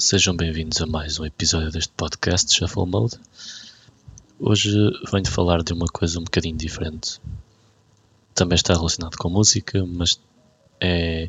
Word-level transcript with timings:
Sejam 0.00 0.36
bem-vindos 0.36 0.80
a 0.80 0.86
mais 0.86 1.18
um 1.18 1.24
episódio 1.24 1.72
deste 1.72 1.92
podcast 1.92 2.54
Shuffle 2.54 2.86
Mode. 2.86 3.18
Hoje 4.38 4.70
venho 5.10 5.26
falar 5.26 5.64
de 5.64 5.72
uma 5.72 5.86
coisa 5.86 6.20
um 6.20 6.22
bocadinho 6.22 6.56
diferente. 6.56 7.20
Também 8.32 8.54
está 8.54 8.74
relacionado 8.74 9.16
com 9.16 9.28
música, 9.28 9.84
mas 9.84 10.20
é 10.80 11.28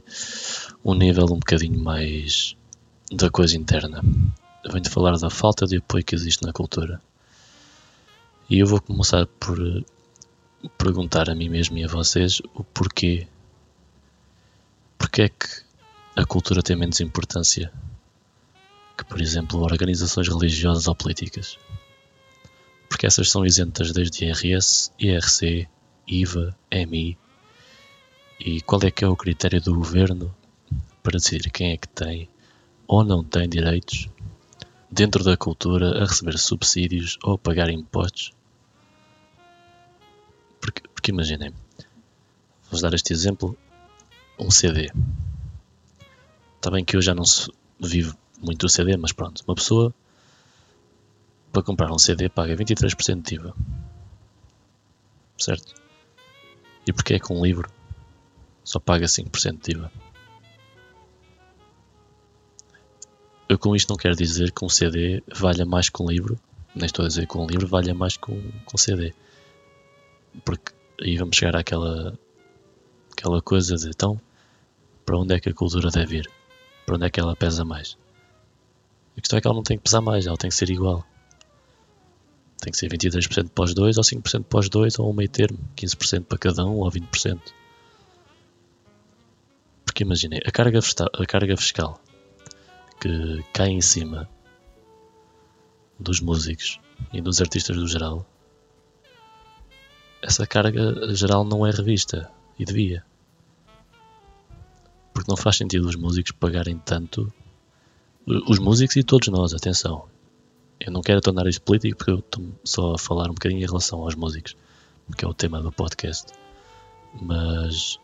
um 0.86 0.94
nível 0.94 1.26
um 1.26 1.40
bocadinho 1.40 1.84
mais 1.84 2.55
da 3.12 3.32
coisa 3.32 3.58
interna. 3.58 4.04
Venho 4.72 4.88
falar 4.88 5.18
da 5.18 5.32
falta 5.32 5.66
de 5.66 5.77
apoio 5.77 6.05
que 6.05 6.13
existe 6.13 6.46
na 6.46 6.54
cultura. 6.54 7.02
E 8.48 8.60
eu 8.60 8.68
vou 8.68 8.80
começar 8.80 9.26
por 9.40 9.58
perguntar 10.77 11.27
a 11.27 11.34
mim 11.34 11.49
mesmo 11.49 11.76
e 11.80 11.84
a 11.84 11.88
vocês 11.88 12.40
o 12.54 12.63
porquê. 12.63 13.27
Porquê 14.96 15.24
é 15.24 15.30
que 15.30 15.63
a 16.16 16.24
cultura 16.24 16.62
tem 16.62 16.76
menos 16.76 16.99
importância 16.99 17.74
que, 18.99 19.05
por 19.05 19.21
exemplo, 19.21 19.62
organizações 19.62 20.27
religiosas 20.27 20.85
ou 20.85 20.94
políticas. 20.94 21.57
Porque 22.90 23.07
essas 23.07 23.29
são 23.29 23.46
isentas 23.46 23.93
desde 23.93 24.26
IRS, 24.26 24.91
IRC, 24.99 25.70
IVA, 26.05 26.54
MI. 26.70 27.18
E 28.41 28.59
qual 28.62 28.82
é 28.84 28.91
que 28.91 29.05
é 29.05 29.07
o 29.07 29.15
critério 29.15 29.62
do 29.62 29.74
governo 29.74 30.35
para 31.01 31.13
decidir 31.13 31.49
quem 31.49 31.71
é 31.71 31.77
que 31.77 31.87
tem 31.87 32.27
ou 32.85 33.05
não 33.05 33.24
tem 33.24 33.48
direitos 33.48 34.09
dentro 34.91 35.24
da 35.24 35.37
cultura 35.37 36.04
a 36.04 36.05
receber 36.05 36.37
subsídios 36.37 37.18
ou 37.24 37.35
a 37.35 37.37
pagar 37.37 37.70
impostos? 37.70 38.34
Porque, 40.59 40.81
porque 40.93 41.12
imaginem, 41.12 41.54
vou 42.70 42.81
dar 42.81 42.93
este 42.93 43.13
exemplo, 43.13 43.57
um 44.37 44.52
CD. 44.52 44.91
Está 46.57 46.70
bem 46.70 46.84
que 46.84 46.98
eu 46.98 47.02
já 47.02 47.15
não 47.15 47.24
vivo 47.79 48.18
muito 48.40 48.65
o 48.65 48.70
CD, 48.70 48.98
mas 48.98 49.12
pronto, 49.12 49.43
uma 49.48 49.55
pessoa 49.55 49.93
para 51.51 51.63
comprar 51.63 51.91
um 51.91 51.98
CD 51.98 52.29
paga 52.29 52.55
23% 52.55 53.21
de 53.21 53.35
IVA. 53.35 53.55
Certo? 55.37 55.73
E 56.85 56.93
porquê 56.93 57.15
é 57.15 57.20
que 57.20 57.31
um 57.31 57.43
livro 57.43 57.70
só 58.63 58.79
paga 58.79 59.05
5% 59.05 59.62
de 59.62 59.77
IVA? 59.77 59.91
Eu 63.48 63.57
com 63.57 63.76
isto 63.76 63.90
não 63.90 63.98
quero 63.98 64.16
dizer 64.16 64.51
que 64.51 64.63
um 64.63 64.69
CD 64.69 65.24
valha 65.34 65.66
mais 65.66 65.90
que 65.90 66.03
um 66.03 66.09
livro, 66.09 66.40
nem 66.75 66.85
estou 66.85 67.03
a 67.03 67.07
dizer 67.07 67.28
que 67.28 67.38
um 67.38 67.47
livro 67.47 67.68
valha 67.68 67.94
mais 67.94 68.16
que 68.16 68.31
um, 68.31 68.41
que 68.41 68.75
um 68.75 68.78
CD. 68.78 69.13
Porque 70.46 70.72
aí 71.01 71.18
vamos 71.18 71.35
chegar 71.35 71.56
àquela, 71.56 72.18
àquela 73.12 73.41
coisa 73.41 73.75
de 73.75 73.90
então, 73.90 74.22
para 75.03 75.18
onde 75.18 75.34
é 75.34 75.40
que 75.40 75.50
a 75.50 75.53
cultura 75.53 75.90
deve 75.90 76.18
ir? 76.18 76.29
para 76.90 76.96
onde 76.96 77.06
é 77.06 77.09
que 77.12 77.19
ela 77.19 77.35
pesa 77.35 77.63
mais. 77.63 77.96
A 79.19 79.22
questão 79.22 79.38
é 79.38 79.41
que 79.41 79.47
ela 79.47 79.56
não 79.56 79.63
tem 79.63 79.78
que 79.78 79.84
pesar 79.84 80.00
mais, 80.00 80.25
ela 80.25 80.38
tem 80.38 80.50
que 80.50 80.56
ser 80.56 80.69
igual. 80.69 81.06
Tem 82.62 82.72
que 82.72 82.78
ser 82.78 82.89
23% 82.89 83.50
para 83.50 83.66
os 83.66 83.73
dois, 83.73 83.97
ou 83.97 84.03
5% 84.03 84.45
para 84.45 84.59
os 84.62 84.69
dois, 84.69 84.97
ou 84.97 85.09
um 85.09 85.13
meio 85.13 85.28
termo, 85.28 85.59
15% 85.75 86.24
para 86.24 86.38
cada 86.38 86.66
um, 86.66 86.78
ou 86.78 86.90
20%. 86.90 87.41
Porque 89.84 90.03
imaginei, 90.03 90.40
a 90.46 90.52
carga, 90.52 90.79
a 90.79 91.25
carga 91.25 91.58
fiscal 91.58 92.02
que 93.02 93.44
cai 93.53 93.68
em 93.68 93.81
cima 93.81 94.29
dos 96.00 96.22
músicos 96.22 96.79
e 97.12 97.22
dos 97.22 97.41
artistas 97.41 97.75
do 97.75 97.88
geral, 97.90 98.25
essa 100.22 100.47
carga 100.47 101.13
geral 101.13 101.44
não 101.44 101.68
é 101.68 101.72
revista 101.72 102.31
e 102.58 102.63
devia 102.63 103.03
porque 105.19 105.29
não 105.29 105.35
faz 105.35 105.58
sentido 105.58 105.85
os 105.85 105.97
músicos 105.97 106.31
pagarem 106.31 106.78
tanto. 106.78 107.31
Os 108.29 108.59
músicos 108.59 108.95
e 108.95 109.03
todos 109.03 109.28
nós, 109.29 109.56
atenção. 109.56 110.06
Eu 110.79 110.91
não 110.91 111.01
quero 111.01 111.19
tornar 111.19 111.47
isto 111.47 111.63
político 111.63 111.97
porque 111.97 112.12
eu 112.12 112.19
estou 112.19 112.59
só 112.63 112.94
a 112.94 112.97
falar 113.00 113.25
um 113.25 113.34
bocadinho 113.34 113.63
em 113.63 113.66
relação 113.66 114.03
aos 114.03 114.13
músicos, 114.13 114.56
que 115.17 115.25
é 115.25 115.28
o 115.28 115.34
tema 115.34 115.59
do 115.59 115.72
podcast. 115.72 116.31
Mas 117.19 117.97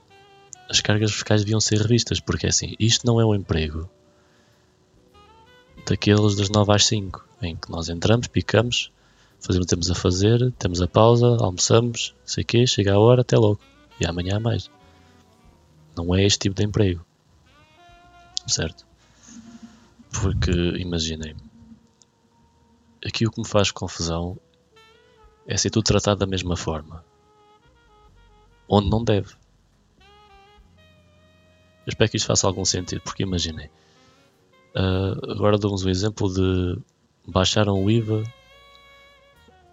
as 0.68 0.82
cargas 0.82 1.12
fiscais 1.12 1.42
deviam 1.42 1.62
ser 1.62 1.80
revistas, 1.80 2.20
porque 2.20 2.48
assim, 2.48 2.74
isto 2.80 3.06
não 3.06 3.22
é 3.22 3.26
um 3.26 3.36
emprego 3.36 3.88
daqueles 5.86 6.36
das 6.36 6.50
9 6.50 6.74
às 6.74 6.88
5, 6.88 7.24
em 7.44 7.56
que 7.56 7.70
nós 7.70 7.88
entramos, 7.88 8.26
picamos, 8.26 8.92
fazemos 9.40 9.66
o 9.66 9.68
que 9.68 9.76
temos 9.76 9.92
a 9.92 9.96
fazer, 9.96 10.52
temos 10.58 10.82
a 10.82 10.88
pausa, 10.88 11.38
almoçamos, 11.40 12.16
sei 12.26 12.44
o 12.44 12.48
quê, 12.48 12.66
chega 12.66 12.96
a 12.96 13.00
hora, 13.00 13.22
até 13.22 13.38
logo. 13.38 13.60
E 14.00 14.08
amanhã 14.08 14.38
há 14.38 14.40
mais. 14.40 14.72
Não 15.96 16.16
é 16.16 16.24
este 16.26 16.40
tipo 16.40 16.56
de 16.56 16.64
emprego. 16.64 17.06
Certo? 18.48 18.86
Porque, 20.22 20.52
imaginem, 20.52 21.36
aqui 23.06 23.28
o 23.28 23.32
que 23.32 23.42
me 23.42 23.48
faz 23.48 23.72
confusão 23.72 24.40
é 25.46 25.58
ser 25.58 25.70
tudo 25.70 25.86
tratado 25.86 26.20
da 26.20 26.26
mesma 26.26 26.56
forma. 26.56 27.04
Onde 28.68 28.90
não 28.90 29.04
deve. 29.04 29.34
Eu 31.86 31.90
espero 31.90 32.10
que 32.10 32.18
isto 32.18 32.26
faça 32.26 32.48
algum 32.48 32.66
sentido, 32.66 33.02
porque 33.02 33.24
imaginem. 33.24 33.70
Uh, 34.76 35.32
agora 35.32 35.58
dou-vos 35.58 35.86
um 35.86 35.90
exemplo 35.90 36.34
de 36.34 36.82
baixaram 37.28 37.82
o 37.82 37.90
IVA 37.90 38.24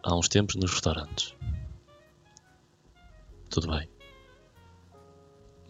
há 0.02 0.14
uns 0.14 0.28
tempos 0.28 0.56
nos 0.56 0.70
restaurantes. 0.70 1.34
Tudo 3.48 3.68
bem. 3.68 3.88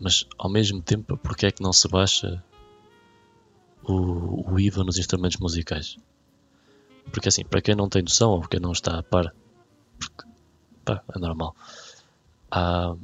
Mas 0.01 0.27
ao 0.37 0.51
mesmo 0.51 0.83
tempo, 0.83 1.17
porque 1.17 1.47
é 1.47 1.53
que 1.53 1.63
não 1.63 1.73
se 1.73 1.87
baixa 1.89 2.43
o, 3.85 4.53
o 4.53 4.61
IVA 4.61 4.85
nos 4.85 4.99
instrumentos 4.99 5.39
musicais? 5.39 5.97
Porque 7.11 7.29
assim, 7.29 7.45
para 7.45 7.61
quem 7.61 7.75
não 7.75 7.89
tem 7.89 8.03
noção 8.03 8.31
ou 8.31 8.43
quem 8.43 8.61
não 8.61 8.73
está 8.73 8.99
a 8.99 9.03
par, 9.03 9.35
porque, 9.99 10.25
pá, 10.85 11.03
é 11.15 11.19
normal. 11.19 11.55
Há, 12.51 12.95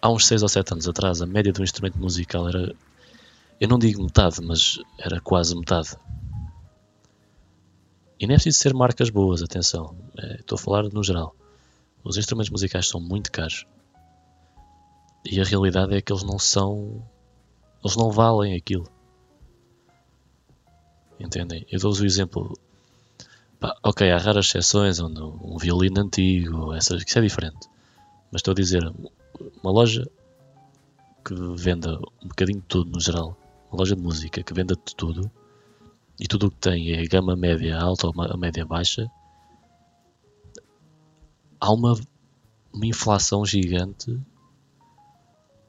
há 0.00 0.10
uns 0.10 0.26
6 0.26 0.42
ou 0.42 0.48
7 0.48 0.72
anos 0.72 0.88
atrás, 0.88 1.22
a 1.22 1.26
média 1.26 1.52
do 1.52 1.62
instrumento 1.62 1.98
musical 1.98 2.48
era, 2.48 2.74
eu 3.60 3.68
não 3.68 3.78
digo 3.78 4.02
metade, 4.02 4.40
mas 4.42 4.78
era 4.98 5.20
quase 5.20 5.54
metade. 5.56 5.96
E 8.18 8.26
não 8.26 8.34
é 8.34 8.36
preciso 8.36 8.58
ser 8.58 8.72
marcas 8.72 9.10
boas, 9.10 9.42
atenção. 9.42 9.96
É, 10.16 10.36
estou 10.36 10.54
a 10.54 10.58
falar 10.58 10.84
no 10.84 11.02
geral. 11.02 11.34
Os 12.04 12.16
instrumentos 12.16 12.50
musicais 12.50 12.88
são 12.88 13.00
muito 13.00 13.32
caros. 13.32 13.66
E 15.24 15.40
a 15.40 15.44
realidade 15.44 15.94
é 15.94 16.00
que 16.00 16.12
eles 16.12 16.22
não 16.22 16.38
são. 16.38 17.04
Eles 17.82 17.96
não 17.96 18.12
valem 18.12 18.54
aquilo. 18.54 18.86
Entendem? 21.32 21.66
Eu 21.70 21.80
dou-vos 21.80 22.00
o 22.00 22.04
exemplo. 22.04 22.58
Pá, 23.58 23.74
ok, 23.82 24.10
há 24.10 24.18
raras 24.18 24.46
exceções 24.46 25.00
onde 25.00 25.22
um 25.22 25.56
violino 25.56 26.02
antigo, 26.02 26.74
essas, 26.74 27.02
isso 27.02 27.18
é 27.18 27.22
diferente. 27.22 27.68
Mas 28.30 28.40
estou 28.40 28.52
a 28.52 28.54
dizer, 28.54 28.82
uma 29.62 29.72
loja 29.72 30.06
que 31.24 31.34
venda 31.56 31.98
um 32.22 32.28
bocadinho 32.28 32.60
de 32.60 32.66
tudo 32.66 32.90
no 32.90 33.00
geral, 33.00 33.34
uma 33.70 33.78
loja 33.78 33.96
de 33.96 34.02
música 34.02 34.42
que 34.42 34.52
venda 34.52 34.74
de 34.74 34.94
tudo 34.94 35.30
e 36.20 36.26
tudo 36.28 36.48
o 36.48 36.50
que 36.50 36.58
tem 36.58 36.92
é 36.92 37.02
gama 37.06 37.34
média 37.34 37.78
alta 37.78 38.08
ou 38.08 38.36
média 38.36 38.66
baixa, 38.66 39.10
há 41.58 41.72
uma, 41.72 41.98
uma 42.74 42.86
inflação 42.86 43.46
gigante 43.46 44.20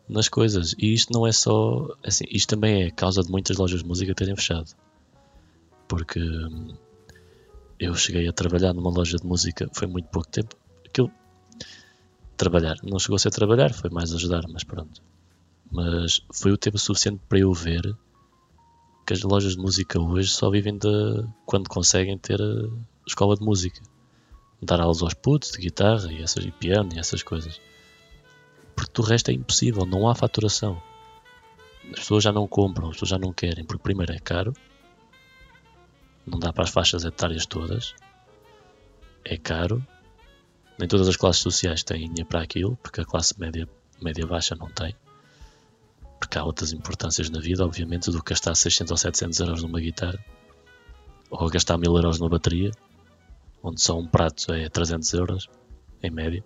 nas 0.10 0.28
coisas. 0.28 0.76
E 0.78 0.94
isto 0.94 1.14
não 1.14 1.26
é 1.26 1.32
só. 1.32 1.96
Assim, 2.04 2.26
isto 2.30 2.50
também 2.50 2.84
é 2.84 2.92
causa 2.92 3.24
de 3.24 3.32
muitas 3.32 3.56
lojas 3.56 3.82
de 3.82 3.88
música 3.88 4.14
terem 4.14 4.36
fechado. 4.36 4.76
Porque 5.94 6.20
eu 7.80 7.94
cheguei 7.94 8.28
a 8.28 8.34
trabalhar 8.34 8.74
numa 8.74 8.90
loja 8.90 9.18
de 9.18 9.26
música, 9.26 9.70
foi 9.74 9.88
muito 9.88 10.10
pouco 10.10 10.28
tempo. 10.28 10.56
Aquilo. 10.84 11.12
Trabalhar. 12.36 12.78
Não 12.82 12.98
chegou 12.98 13.16
a 13.16 13.20
ser 13.20 13.30
trabalhar, 13.30 13.72
foi 13.72 13.92
mais 13.92 14.12
ajudar, 14.12 14.44
mas 14.52 14.64
pronto. 14.64 15.04
Mas 15.72 16.26
foi 16.34 16.52
o 16.52 16.58
tempo 16.58 16.80
suficiente 16.80 17.22
para 17.30 17.40
eu 17.40 17.54
ver 17.54 17.96
que 19.06 19.14
as 19.14 19.22
lojas 19.22 19.56
de 19.56 19.62
música 19.62 20.00
hoje 20.02 20.30
só 20.32 20.50
vivem 20.50 20.78
de 20.78 20.88
quando 21.46 21.70
conseguem 21.70 22.18
ter 22.18 22.40
escola 23.06 23.36
de 23.36 23.44
música. 23.44 23.80
Dar 24.62 24.82
aulas 24.82 25.04
aos 25.04 25.14
putos 25.14 25.52
de 25.52 25.60
guitarra 25.60 26.12
e, 26.12 26.24
essas, 26.24 26.44
e 26.44 26.52
piano 26.52 26.90
e 26.96 27.00
essas 27.00 27.22
coisas 27.22 27.60
porque 28.76 28.92
do 28.94 29.02
resto 29.02 29.30
é 29.30 29.34
impossível, 29.34 29.86
não 29.86 30.10
há 30.10 30.16
faturação. 30.16 30.82
As 31.92 32.00
pessoas 32.00 32.24
já 32.24 32.32
não 32.32 32.48
compram, 32.48 32.88
as 32.88 32.94
pessoas 32.94 33.10
já 33.10 33.18
não 33.18 33.34
querem, 33.34 33.64
porque 33.64 33.84
primeiro 33.84 34.14
é 34.14 34.20
caro, 34.20 34.54
não 36.26 36.40
dá 36.40 36.52
para 36.52 36.64
as 36.64 36.70
faixas 36.70 37.04
etárias 37.04 37.46
todas, 37.46 37.96
é 39.26 39.38
caro, 39.38 39.86
nem 40.78 40.88
todas 40.88 41.08
as 41.08 41.16
classes 41.16 41.42
sociais 41.42 41.84
têm 41.84 42.10
dinheiro 42.10 42.26
para 42.26 42.42
aquilo, 42.42 42.76
porque 42.78 43.02
a 43.02 43.06
classe 43.06 43.40
média, 43.40 43.68
média 44.02 44.26
baixa 44.26 44.56
não 44.56 44.68
tem, 44.70 44.96
porque 46.20 46.38
há 46.38 46.44
outras 46.44 46.74
importâncias 46.74 47.30
na 47.30 47.40
vida, 47.40 47.66
obviamente, 47.66 48.12
do 48.12 48.24
que 48.24 48.32
gastar 48.32 48.56
600 48.56 48.92
ou 48.92 48.98
700 48.98 49.40
euros 49.40 49.64
numa 49.64 49.80
guitarra, 49.80 50.24
ou 51.30 51.50
gastar 51.50 51.78
1000 51.78 51.96
euros 51.96 52.20
numa 52.20 52.30
bateria, 52.30 52.72
onde 53.62 53.82
só 53.82 53.98
um 53.98 54.08
prato 54.08 54.54
é 54.54 54.70
300 54.70 55.14
euros, 55.14 55.50
em 56.02 56.10
média. 56.10 56.44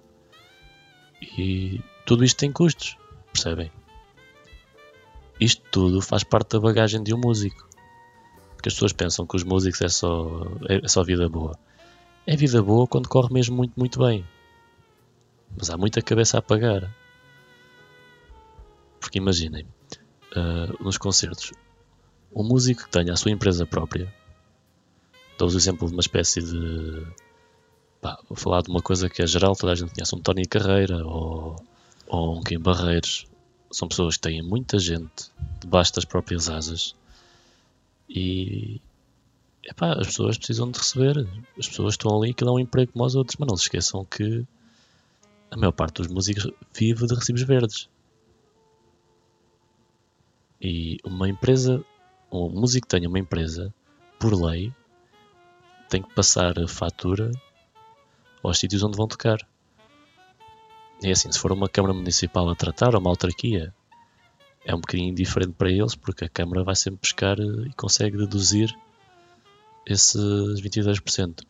E 1.22 1.82
tudo 2.06 2.24
isto 2.24 2.38
tem 2.38 2.52
custos, 2.52 2.96
percebem? 3.32 3.72
isto 5.40 5.62
tudo 5.72 6.02
faz 6.02 6.24
parte 6.24 6.52
da 6.52 6.60
bagagem 6.60 7.04
de 7.04 7.14
um 7.14 7.18
músico. 7.18 7.68
Porque 8.68 8.74
as 8.74 8.74
pessoas 8.74 8.94
pensam 8.94 9.26
que 9.26 9.36
os 9.38 9.44
músicos 9.44 9.82
é 9.82 9.88
só, 9.88 10.46
é 10.68 10.88
só 10.90 11.02
vida 11.02 11.30
boa. 11.30 11.58
É 12.26 12.36
vida 12.36 12.62
boa 12.62 12.86
quando 12.86 13.08
corre 13.08 13.34
mesmo 13.34 13.56
muito, 13.56 13.74
muito 13.78 13.98
bem. 14.00 14.26
Mas 15.58 15.70
há 15.70 15.78
muita 15.78 16.02
cabeça 16.02 16.38
a 16.38 16.42
pagar. 16.42 16.94
Porque 19.00 19.20
imaginem, 19.20 19.66
uh, 20.36 20.84
nos 20.84 20.98
concertos, 20.98 21.54
um 22.36 22.44
músico 22.44 22.84
que 22.84 22.90
tenha 22.90 23.14
a 23.14 23.16
sua 23.16 23.32
empresa 23.32 23.66
própria, 23.66 24.14
dou-vos 25.38 25.56
o 25.56 25.58
exemplo 25.58 25.88
de 25.88 25.94
uma 25.94 26.02
espécie 26.02 26.42
de. 26.42 27.08
Pá, 28.02 28.20
vou 28.28 28.38
falar 28.38 28.64
de 28.64 28.70
uma 28.70 28.82
coisa 28.82 29.10
que 29.10 29.22
é 29.22 29.28
geral, 29.28 29.56
toda 29.56 29.72
a 29.72 29.76
gente 29.76 29.94
conhece, 29.94 30.14
um 30.14 30.20
Tony 30.20 30.46
Carreira 30.46 31.06
ou, 31.06 31.56
ou 32.06 32.38
um 32.38 32.44
Kim 32.44 32.60
Barreiros. 32.60 33.28
São 33.72 33.88
pessoas 33.88 34.18
que 34.18 34.24
têm 34.24 34.42
muita 34.42 34.78
gente 34.78 35.32
debaixo 35.62 35.94
das 35.94 36.04
próprias 36.04 36.50
asas 36.50 36.98
e 38.10 38.82
epá, 39.64 39.94
as 39.94 40.08
pessoas 40.08 40.38
precisam 40.38 40.72
de 40.72 40.80
receber. 40.80 41.28
As 41.58 41.68
pessoas 41.68 41.94
estão 41.94 42.16
ali 42.18 42.34
que 42.34 42.46
dão 42.46 42.56
um 42.56 42.60
emprego 42.60 42.92
como 42.92 43.04
aos 43.04 43.16
outros, 43.16 43.38
mas 43.38 43.48
não 43.48 43.58
se 43.58 43.64
esqueçam 43.64 44.06
que 44.06 44.46
a 45.52 45.58
maior 45.58 45.72
parte 45.72 46.02
dos 46.02 46.08
músicos 46.08 46.52
vive 46.74 47.06
de 47.06 47.16
recibos 47.16 47.44
verdes. 47.44 47.90
E 50.60 50.98
uma 51.04 51.30
empresa, 51.30 51.84
um 52.32 52.50
músico 52.50 52.88
que 52.88 52.96
tenha 52.96 53.08
uma 53.08 53.20
empresa, 53.20 53.74
por 54.20 54.34
lei, 54.34 54.74
tem 55.90 56.02
que 56.02 56.14
passar 56.14 56.60
a 56.60 56.68
fatura 56.68 57.32
aos 58.44 58.58
sítios 58.58 58.84
onde 58.84 58.98
vão 58.98 59.08
tocar. 59.08 59.38
É 61.04 61.12
assim, 61.12 61.32
se 61.32 61.38
for 61.38 61.52
uma 61.52 61.70
Câmara 61.70 61.94
Municipal 61.94 62.50
a 62.50 62.56
tratar, 62.56 62.96
ou 62.96 63.02
uma 63.02 63.12
autarquia, 63.12 63.74
é 64.68 64.76
um 64.76 64.80
bocadinho 64.80 65.16
diferente 65.16 65.54
para 65.54 65.72
eles, 65.72 65.96
porque 65.96 66.26
a 66.26 66.30
Câmara 66.30 66.64
vai 66.64 66.76
sempre 66.76 67.00
buscar 67.02 67.40
e 67.40 67.74
consegue 67.76 68.18
deduzir 68.18 68.70
esses 69.86 70.62
22%. 70.62 71.44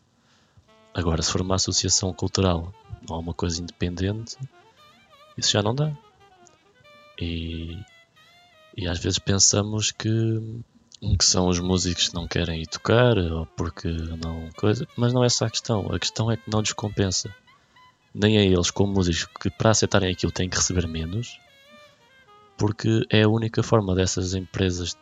Agora, 0.94 1.22
se 1.22 1.32
for 1.32 1.42
uma 1.42 1.56
associação 1.56 2.14
cultural 2.14 2.72
ou 3.10 3.20
uma 3.20 3.34
coisa 3.34 3.62
independente, 3.62 4.38
isso 5.36 5.52
já 5.52 5.62
não 5.62 5.74
dá. 5.74 5.92
E 7.20 7.78
e 8.78 8.88
às 8.88 9.00
vezes 9.00 9.18
pensamos 9.18 9.92
que, 9.92 10.64
que 11.18 11.26
são 11.26 11.48
os 11.48 11.60
músicos 11.60 12.10
que 12.10 12.14
não 12.14 12.28
querem 12.28 12.62
ir 12.62 12.68
tocar 12.68 13.18
ou 13.18 13.48
porque 13.48 13.88
não 13.88 14.52
coisa, 14.56 14.88
mas 14.96 15.12
não 15.12 15.24
é 15.24 15.26
essa 15.26 15.48
a 15.48 15.50
questão. 15.50 15.92
A 15.92 15.98
questão 15.98 16.30
é 16.30 16.38
que 16.38 16.48
não 16.48 16.62
lhes 16.62 16.74
compensa. 16.74 17.34
Nem 18.14 18.38
a 18.38 18.42
eles, 18.44 18.70
como 18.70 18.94
músicos, 18.94 19.28
que 19.42 19.50
para 19.50 19.72
aceitarem 19.72 20.12
aquilo 20.12 20.32
têm 20.32 20.48
que 20.48 20.58
receber 20.58 20.88
menos, 20.88 21.40
porque 22.58 23.06
é 23.10 23.24
a 23.24 23.30
única 23.30 23.62
forma 23.62 23.94
dessas 23.94 24.34
empresas, 24.34 24.98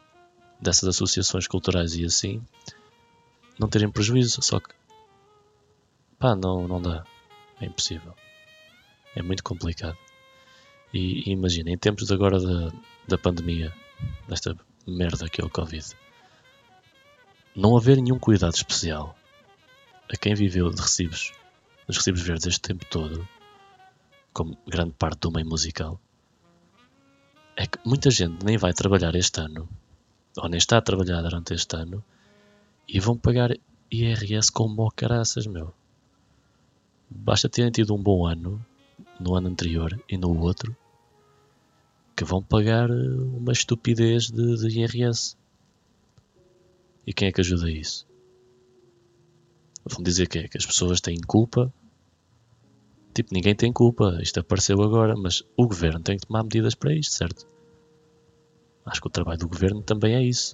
dessas 0.60 0.90
associações 0.90 1.48
culturais 1.48 1.96
e 1.96 2.06
assim, 2.06 2.46
não 3.58 3.70
terem 3.70 3.90
prejuízo. 3.90 4.42
Só 4.42 4.60
que, 4.60 4.74
pá, 6.20 6.36
não, 6.36 6.68
não 6.68 6.82
dá. 6.82 7.06
É 7.60 7.66
impossível. 7.66 8.14
É 9.16 9.22
muito 9.22 9.44
complicado. 9.44 9.98
E, 10.94 11.30
e 11.30 11.32
imagina, 11.32 11.72
em 11.72 11.78
tempos 11.78 12.12
agora 12.12 12.40
da, 12.40 12.72
da 13.08 13.18
pandemia, 13.18 13.74
desta 14.28 14.56
merda 14.86 15.30
que 15.30 15.42
é 15.42 15.46
o 15.46 15.50
Covid, 15.50 15.96
não 17.56 17.78
haver 17.78 17.98
nenhum 17.98 18.20
cuidado 18.20 18.54
especial 18.54 19.16
a 20.14 20.18
quem 20.18 20.36
viveu 20.36 20.70
de 20.70 20.82
recibos, 20.82 21.34
dos 21.88 21.98
recibos 21.98 22.22
verdes 22.22 22.48
este 22.48 22.62
tempo 22.62 22.86
todo, 22.86 23.28
como 24.34 24.58
grande 24.68 24.92
parte 24.92 25.20
do 25.22 25.32
meio 25.32 25.48
musical, 25.48 26.00
é 27.56 27.66
que 27.68 27.80
muita 27.86 28.10
gente 28.10 28.44
nem 28.46 28.58
vai 28.58 28.74
trabalhar 28.74 29.16
este 29.16 29.40
ano, 29.40 29.68
ou 30.38 30.50
nem 30.50 30.58
está 30.58 30.78
a 30.78 30.82
trabalhar 30.82 31.22
durante 31.22 31.54
este 31.54 31.76
ano, 31.76 32.04
e 32.88 33.00
vão 33.00 33.18
pagar 33.18 33.52
IRS 33.92 34.52
como 34.52 34.92
caraças, 34.92 35.48
meu. 35.48 35.74
Basta 37.10 37.48
terem 37.50 37.72
tido 37.72 37.96
um 37.96 38.02
bom 38.02 38.26
ano 38.26 38.64
no 39.20 39.36
ano 39.36 39.48
anterior 39.48 40.00
e 40.10 40.18
no 40.18 40.38
outro 40.40 40.76
que 42.16 42.24
vão 42.24 42.42
pagar 42.42 42.90
eh, 42.90 42.94
uma 42.94 43.52
estupidez 43.52 44.30
de, 44.30 44.58
de 44.58 44.80
IRS. 44.80 45.36
E 47.06 47.14
quem 47.14 47.28
é 47.28 47.32
que 47.32 47.42
ajuda 47.42 47.70
isso? 47.70 48.08
Vão 49.86 50.02
dizer 50.02 50.28
que 50.28 50.40
é 50.40 50.48
que 50.48 50.58
as 50.58 50.66
pessoas 50.66 51.02
têm 51.02 51.20
culpa. 51.20 51.72
Tipo, 53.16 53.34
ninguém 53.34 53.56
tem 53.56 53.72
culpa. 53.72 54.20
Isto 54.22 54.42
apareceu 54.42 54.82
agora, 54.82 55.16
mas 55.16 55.42
o 55.56 55.66
governo 55.66 56.02
tem 56.02 56.18
que 56.18 56.28
tomar 56.28 56.44
medidas 56.44 56.76
para 56.76 56.94
isto, 56.94 57.14
certo? 57.14 57.48
Acho 58.86 59.00
que 59.00 59.08
o 59.08 59.10
trabalho 59.10 59.40
do 59.40 59.48
governo 59.48 59.82
também 59.82 60.16
é 60.16 60.22
isso. 60.22 60.54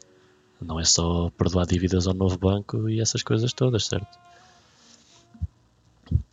Não 0.62 0.80
é 0.80 0.86
só 0.86 1.32
perdoar 1.32 1.66
dívidas 1.66 2.06
ao 2.06 2.14
novo 2.14 2.38
banco 2.38 2.88
e 2.88 3.02
essas 3.02 3.24
coisas 3.24 3.52
todas, 3.52 3.88
certo? 3.88 4.20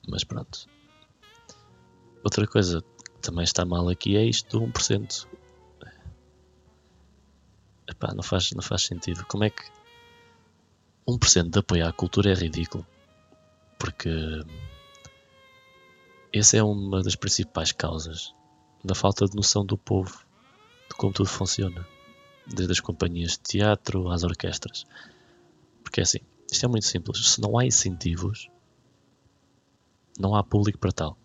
Mas 0.07 0.23
pronto. 0.23 0.69
Outra 2.23 2.47
coisa 2.47 2.85
também 3.23 3.45
está 3.45 3.65
mal 3.65 3.89
aqui 3.89 4.15
é 4.19 4.25
isto 4.25 4.59
do 4.59 4.67
1%. 4.67 5.27
Epá, 7.89 8.13
não 8.15 8.23
faz, 8.23 8.53
não 8.53 8.63
faz 8.63 8.83
sentido. 8.83 9.25
Como 9.25 9.45
é 9.45 9.51
que 9.51 9.63
1% 11.09 11.49
de 11.49 11.59
apoio 11.59 11.87
à 11.87 11.93
cultura 11.93 12.33
é 12.33 12.35
ridículo? 12.35 12.87
Porque 13.79 14.11
essa 16.33 16.57
é 16.57 16.63
uma 16.63 17.03
das 17.03 17.17
principais 17.17 17.73
causas 17.73 18.35
da 18.85 18.95
falta 18.95 19.27
de 19.27 19.37
noção 19.37 19.65
do 19.65 19.77
povo 19.77 20.25
de 20.89 20.95
como 20.97 21.13
tudo 21.13 21.29
funciona. 21.29 21.87
Desde 22.47 22.73
as 22.73 22.81
companhias 22.81 23.33
de 23.33 23.41
teatro 23.41 24.11
às 24.11 24.25
orquestras. 24.25 24.87
Porque 25.83 26.01
é 26.01 26.03
assim, 26.03 26.21
isto 26.51 26.65
é 26.65 26.69
muito 26.69 26.87
simples. 26.87 27.27
Se 27.27 27.41
não 27.41 27.59
há 27.59 27.67
incentivos, 27.67 28.49
não 30.19 30.35
há 30.35 30.43
público 30.43 30.79
para 30.79 30.93
tal 30.93 31.19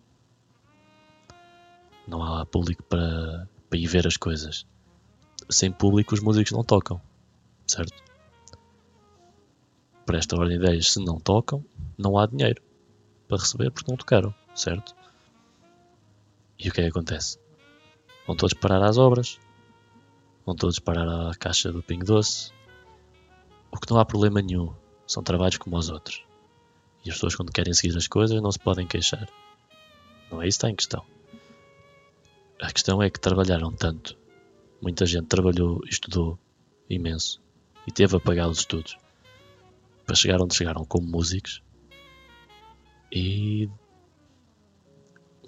não 2.06 2.22
há 2.22 2.44
público 2.46 2.82
para, 2.84 3.48
para 3.68 3.78
ir 3.78 3.86
ver 3.86 4.06
as 4.06 4.16
coisas. 4.16 4.66
Sem 5.50 5.70
público, 5.70 6.14
os 6.14 6.20
músicos 6.20 6.52
não 6.52 6.64
tocam, 6.64 7.00
certo? 7.66 7.92
Para 10.06 10.18
esta 10.18 10.36
ordem 10.36 10.58
de 10.58 10.64
ideias, 10.64 10.92
se 10.92 11.04
não 11.04 11.18
tocam, 11.18 11.64
não 11.96 12.18
há 12.18 12.26
dinheiro 12.26 12.62
para 13.26 13.38
receber 13.38 13.70
porque 13.70 13.90
não 13.90 13.96
tocaram, 13.96 14.34
certo? 14.54 14.94
E 16.58 16.68
o 16.68 16.72
que 16.72 16.80
é 16.80 16.84
que 16.84 16.90
acontece? 16.90 17.38
Vão 18.26 18.36
todos 18.36 18.54
parar 18.54 18.82
às 18.82 18.96
obras, 18.96 19.38
vão 20.46 20.54
todos 20.54 20.78
parar 20.78 21.30
à 21.30 21.34
caixa 21.34 21.72
do 21.72 21.82
Pingo 21.82 22.04
Doce. 22.04 22.52
O 23.70 23.78
que 23.78 23.90
não 23.90 23.98
há 23.98 24.04
problema 24.04 24.40
nenhum, 24.40 24.72
são 25.06 25.22
trabalhos 25.22 25.58
como 25.58 25.76
os 25.76 25.90
outros. 25.90 26.24
E 27.04 27.10
as 27.10 27.16
pessoas, 27.16 27.34
quando 27.34 27.52
querem 27.52 27.74
seguir 27.74 27.96
as 27.96 28.08
coisas, 28.08 28.40
não 28.40 28.50
se 28.50 28.58
podem 28.58 28.86
queixar. 28.86 29.28
Não 30.30 30.40
é 30.40 30.48
isso 30.48 30.58
que 30.58 30.66
está 30.66 30.70
em 30.70 30.76
questão. 30.76 31.04
A 32.62 32.72
questão 32.72 33.02
é 33.02 33.10
que 33.10 33.20
trabalharam 33.20 33.72
tanto. 33.72 34.16
Muita 34.80 35.04
gente 35.04 35.26
trabalhou 35.26 35.82
e 35.84 35.90
estudou 35.90 36.38
imenso 36.88 37.42
e 37.86 37.92
teve 37.92 38.16
a 38.16 38.20
pagar 38.20 38.48
os 38.48 38.58
estudos 38.58 38.96
para 40.06 40.14
chegar 40.14 40.40
onde 40.40 40.54
chegaram 40.54 40.84
como 40.84 41.06
músicos. 41.06 41.62
E 43.10 43.68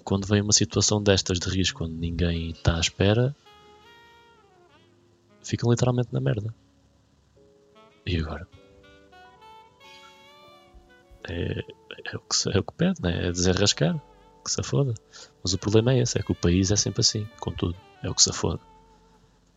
quando 0.07 0.25
vem 0.25 0.41
uma 0.41 0.53
situação 0.53 1.03
destas 1.03 1.37
de 1.37 1.49
risco, 1.49 1.79
quando 1.79 1.91
ninguém 1.91 2.51
está 2.51 2.77
à 2.77 2.79
espera, 2.79 3.35
ficam 5.43 5.69
literalmente 5.69 6.13
na 6.13 6.21
merda. 6.21 6.55
E 8.05 8.15
agora? 8.15 8.47
É, 11.27 11.59
é, 11.59 12.15
o, 12.15 12.21
que, 12.21 12.49
é 12.55 12.57
o 12.57 12.63
que 12.63 12.73
pede, 12.73 13.01
né? 13.01 13.27
é 13.27 13.31
desenrascar 13.33 14.01
que 14.45 14.49
se 14.49 14.63
foda. 14.63 14.93
Mas 15.43 15.51
o 15.51 15.57
problema 15.57 15.91
é 15.91 15.99
esse, 15.99 16.17
é 16.17 16.23
que 16.23 16.31
o 16.31 16.35
país 16.35 16.71
é 16.71 16.77
sempre 16.77 17.01
assim, 17.01 17.27
com 17.41 17.51
tudo, 17.51 17.75
é 18.01 18.09
o 18.09 18.15
que 18.15 18.23
se 18.23 18.31
foda. 18.31 18.61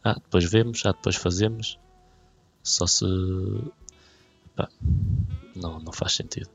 Ah, 0.02 0.14
depois 0.14 0.50
vemos, 0.50 0.84
ah, 0.84 0.90
depois 0.90 1.14
fazemos. 1.14 1.78
Só 2.64 2.88
se. 2.88 3.06
Pá, 4.56 4.68
não, 5.54 5.78
não 5.78 5.92
faz 5.92 6.14
sentido. 6.14 6.50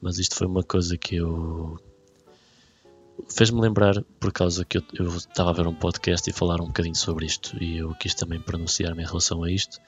Mas 0.00 0.20
isto 0.20 0.36
foi 0.36 0.46
uma 0.46 0.62
coisa 0.62 0.96
que 0.96 1.16
eu. 1.16 1.76
Fez-me 3.28 3.60
lembrar, 3.60 4.02
por 4.20 4.32
causa 4.32 4.64
que 4.64 4.78
eu, 4.78 5.08
estava 5.16 5.50
a 5.50 5.52
ver 5.52 5.66
um 5.66 5.74
podcast 5.74 6.28
e 6.28 6.32
falar 6.32 6.60
um 6.60 6.66
bocadinho 6.66 6.94
sobre 6.94 7.26
isto, 7.26 7.62
e 7.62 7.78
eu 7.78 7.94
quis 7.94 8.14
também 8.14 8.40
pronunciar-me 8.40 9.02
em 9.02 9.06
relação 9.06 9.42
a 9.42 9.50
isto. 9.50 9.80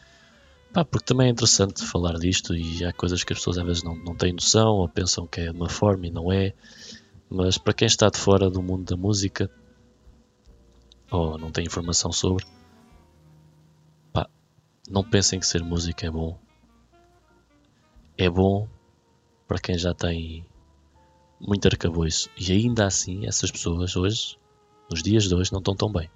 Pá, 0.73 0.85
porque 0.85 1.07
também 1.07 1.29
é 1.29 1.31
interessante 1.31 1.85
falar 1.85 2.15
disto 2.19 2.55
e 2.55 2.85
há 2.85 2.93
coisas 2.93 3.25
que 3.25 3.33
as 3.33 3.39
pessoas 3.39 3.59
às 3.59 3.65
vezes 3.65 3.83
não, 3.83 3.95
não 3.97 4.15
têm 4.15 4.33
noção 4.33 4.75
ou 4.77 4.89
pensam 4.89 5.27
que 5.27 5.41
é 5.41 5.45
de 5.45 5.57
uma 5.57 5.69
forma 5.69 6.07
e 6.07 6.11
não 6.11 6.33
é. 6.33 6.53
Mas 7.29 7.59
para 7.59 7.73
quem 7.73 7.87
está 7.87 8.09
de 8.09 8.19
fora 8.19 8.51
do 8.51 8.63
mundo 8.63 8.85
da 8.85 8.97
música 8.97 9.51
ou 11.11 11.39
não 11.39 11.51
tem 11.51 11.65
informação 11.65 12.13
sobre, 12.13 12.45
pá, 14.13 14.29
não 14.89 15.03
pensem 15.03 15.39
que 15.39 15.47
ser 15.47 15.63
música 15.63 16.07
é 16.07 16.11
bom. 16.11 16.39
É 18.19 18.29
bom 18.29 18.69
para 19.47 19.59
quem 19.59 19.79
já 19.79 19.95
tem 19.95 20.45
muito 21.41 21.67
arcabouço. 21.67 22.31
E 22.39 22.53
ainda 22.53 22.87
assim, 22.87 23.27
essas 23.27 23.51
pessoas 23.51 23.97
hoje, 23.97 24.39
nos 24.91 25.03
dias 25.03 25.29
de 25.29 25.35
hoje, 25.35 25.53
não 25.53 25.59
estão 25.59 25.75
tão 25.75 25.93
bem. 25.93 26.11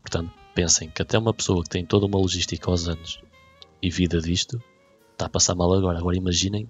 Portanto, 0.00 0.32
pensem 0.54 0.88
que 0.90 1.02
até 1.02 1.18
uma 1.18 1.34
pessoa 1.34 1.62
que 1.62 1.70
tem 1.70 1.84
toda 1.84 2.06
uma 2.06 2.18
logística 2.18 2.70
aos 2.70 2.88
anos 2.88 3.20
e 3.82 3.90
vida 3.90 4.20
disto 4.20 4.62
está 5.12 5.26
a 5.26 5.30
passar 5.30 5.54
mal 5.54 5.72
agora. 5.72 5.98
Agora 5.98 6.16
imaginem 6.16 6.68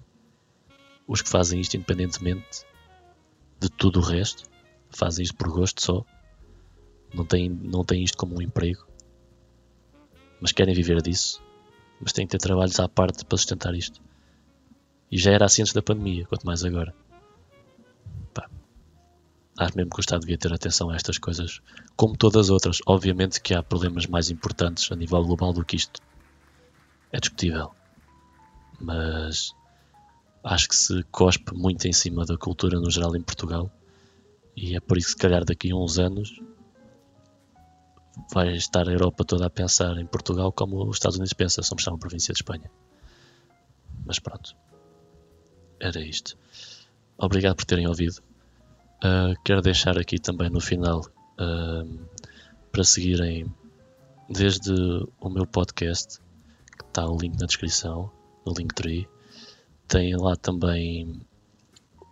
os 1.07 1.21
que 1.21 1.29
fazem 1.29 1.59
isto 1.59 1.75
independentemente 1.75 2.65
de 3.59 3.69
tudo 3.69 3.99
o 3.99 4.03
resto, 4.03 4.43
fazem 4.89 5.23
isto 5.23 5.35
por 5.35 5.49
gosto 5.49 5.81
só, 5.81 6.05
não 7.13 7.25
têm, 7.25 7.49
não 7.49 7.83
têm 7.83 8.03
isto 8.03 8.17
como 8.17 8.37
um 8.37 8.41
emprego, 8.41 8.85
mas 10.39 10.51
querem 10.51 10.75
viver 10.75 11.01
disso, 11.01 11.41
mas 11.99 12.11
têm 12.11 12.27
que 12.27 12.31
ter 12.31 12.43
trabalhos 12.43 12.79
à 12.79 12.87
parte 12.87 13.25
para 13.25 13.37
sustentar 13.37 13.73
isto. 13.73 14.01
E 15.09 15.17
já 15.17 15.31
era 15.31 15.45
assim 15.45 15.61
antes 15.61 15.73
da 15.73 15.81
pandemia, 15.81 16.25
quanto 16.27 16.45
mais 16.45 16.63
agora. 16.63 16.93
Acho 19.57 19.75
mesmo 19.75 19.89
que 19.89 19.99
o 19.99 20.01
Estado 20.01 20.21
devia 20.21 20.37
ter 20.37 20.53
atenção 20.53 20.91
a 20.91 20.95
estas 20.95 21.17
coisas, 21.17 21.61
como 21.95 22.15
todas 22.15 22.45
as 22.45 22.49
outras. 22.51 22.77
Obviamente 22.85 23.41
que 23.41 23.55
há 23.55 23.63
problemas 23.63 24.05
mais 24.05 24.29
importantes 24.29 24.91
a 24.91 24.95
nível 24.95 25.23
global 25.23 25.51
do 25.51 25.65
que 25.65 25.75
isto. 25.75 25.99
É 27.11 27.19
discutível. 27.19 27.71
Mas 28.79 29.55
acho 30.43 30.69
que 30.69 30.75
se 30.75 31.03
cospe 31.11 31.55
muito 31.55 31.87
em 31.87 31.93
cima 31.93 32.23
da 32.23 32.37
cultura 32.37 32.79
no 32.79 32.91
geral 32.91 33.15
em 33.15 33.21
Portugal. 33.21 33.71
E 34.55 34.75
é 34.75 34.79
por 34.79 34.97
isso 34.97 35.07
que, 35.07 35.13
se 35.13 35.17
calhar, 35.17 35.43
daqui 35.43 35.71
a 35.71 35.75
uns 35.75 35.97
anos 35.97 36.39
vai 38.31 38.55
estar 38.55 38.87
a 38.87 38.91
Europa 38.91 39.23
toda 39.23 39.45
a 39.45 39.49
pensar 39.49 39.97
em 39.97 40.05
Portugal 40.05 40.51
como 40.51 40.87
os 40.87 40.97
Estados 40.97 41.17
Unidos 41.17 41.33
pensam, 41.33 41.63
somos 41.63 41.83
só 41.83 41.91
uma 41.91 41.99
província 41.99 42.33
de 42.33 42.39
Espanha. 42.39 42.69
Mas 44.05 44.19
pronto, 44.19 44.55
era 45.79 45.99
isto. 45.99 46.37
Obrigado 47.17 47.55
por 47.55 47.65
terem 47.65 47.87
ouvido. 47.87 48.21
Uh, 49.03 49.35
quero 49.43 49.61
deixar 49.61 49.97
aqui 49.97 50.19
também 50.19 50.49
no 50.49 50.59
final 50.59 51.01
uh, 51.39 52.07
para 52.71 52.83
seguirem 52.83 53.45
desde 54.29 54.73
o 55.19 55.29
meu 55.29 55.45
podcast, 55.45 56.19
que 56.77 56.83
está 56.83 57.05
o 57.05 57.17
link 57.17 57.39
na 57.39 57.45
descrição, 57.45 58.11
no 58.45 58.53
Linktree. 58.53 59.07
Tem 59.87 60.15
lá 60.15 60.35
também 60.35 61.21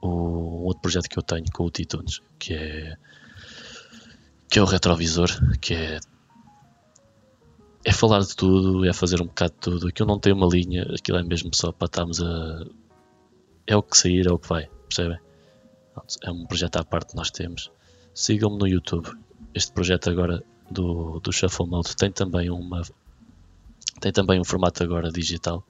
o 0.01 0.65
outro 0.65 0.81
projeto 0.81 1.09
que 1.09 1.17
eu 1.17 1.23
tenho 1.23 1.45
com 1.51 1.65
o 1.65 1.71
Titunes, 1.71 2.21
que 2.39 2.53
é 2.53 2.97
que 4.49 4.59
é 4.59 4.61
o 4.61 4.65
retrovisor, 4.65 5.29
que 5.59 5.73
é 5.73 5.99
é 7.83 7.91
falar 7.91 8.21
de 8.21 8.35
tudo, 8.35 8.83
é 8.83 8.91
fazer 8.91 9.21
um 9.21 9.27
bocado 9.27 9.53
de 9.53 9.59
tudo. 9.59 9.87
Aquilo 9.87 10.07
não 10.07 10.19
tem 10.19 10.33
uma 10.33 10.47
linha, 10.47 10.83
aquilo 10.83 11.19
é 11.19 11.23
mesmo 11.23 11.51
só 11.53 11.71
para 11.71 11.85
estarmos 11.85 12.21
a. 12.21 12.65
É 13.67 13.75
o 13.75 13.83
que 13.83 13.97
sair, 13.97 14.27
é 14.27 14.31
o 14.31 14.39
que 14.39 14.47
vai, 14.47 14.67
percebem? 14.87 15.19
É 16.23 16.31
um 16.31 16.45
projeto 16.45 16.77
à 16.77 16.83
parte 16.83 17.11
que 17.11 17.15
nós 17.15 17.31
temos. 17.31 17.71
Sigam-me 18.13 18.57
no 18.57 18.67
YouTube. 18.67 19.09
Este 19.53 19.71
projeto 19.71 20.09
agora 20.09 20.43
do, 20.69 21.19
do 21.19 21.31
Shuffle 21.31 21.67
Mode 21.67 21.95
tem 21.95 22.11
também 22.11 22.49
uma. 22.49 22.81
Tem 23.99 24.11
também 24.11 24.39
um 24.39 24.43
formato 24.43 24.83
agora 24.83 25.11
digital 25.11 25.65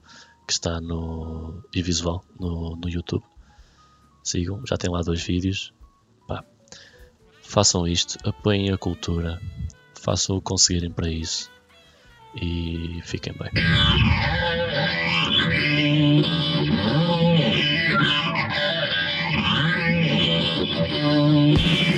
que 0.46 0.52
está 0.52 0.80
no. 0.80 1.62
e 1.74 1.82
visual 1.82 2.24
no, 2.38 2.76
no 2.76 2.88
YouTube. 2.88 3.24
Sigam, 4.22 4.62
já 4.66 4.76
tem 4.76 4.90
lá 4.90 5.02
dois 5.02 5.22
vídeos. 5.22 5.72
Pá, 6.26 6.44
façam 7.42 7.86
isto, 7.86 8.18
apoiem 8.28 8.72
a 8.72 8.78
cultura, 8.78 9.40
façam 9.94 10.36
o 10.36 10.42
conseguirem 10.42 10.90
para 10.90 11.08
isso 11.08 11.50
e 12.34 13.00
fiquem 13.04 13.32
bem. 13.32 13.50
you. 21.66 21.95